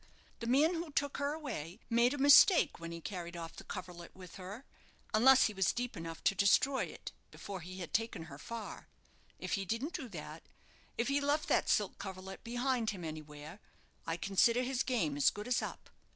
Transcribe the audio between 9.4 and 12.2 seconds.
he didn't do that if he left that silk